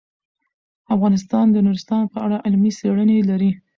[0.95, 3.51] افغانستان د نورستان په اړه علمي څېړنې لري.